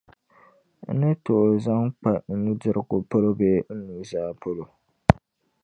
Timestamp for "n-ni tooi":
0.93-1.55